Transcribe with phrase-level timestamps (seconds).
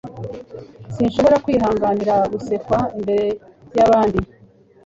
[0.93, 3.25] Sinshobora kwihanganira gusekwa imbere
[3.77, 4.21] yabandi.